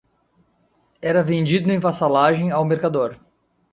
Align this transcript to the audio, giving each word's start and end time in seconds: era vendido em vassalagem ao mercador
era 0.99 1.21
vendido 1.21 1.69
em 1.71 1.77
vassalagem 1.77 2.49
ao 2.49 2.65
mercador 2.65 3.19